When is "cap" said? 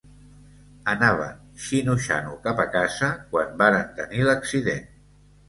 2.47-2.63